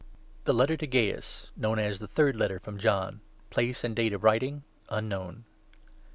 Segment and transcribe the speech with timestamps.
[0.45, 1.51] THE LETTER TO GAIUS.
[1.55, 3.21] (KNOWN AS 'THE THIRD LETTER FROM JOHN').
[3.51, 5.43] [PLACE AND DATE OF WRITING UNKNOWN.